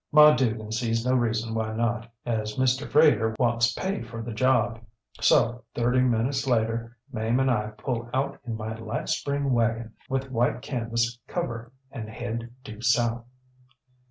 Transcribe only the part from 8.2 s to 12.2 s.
in my light spring wagon with white canvas cover, and